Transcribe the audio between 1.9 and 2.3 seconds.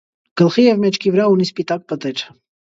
պտեր։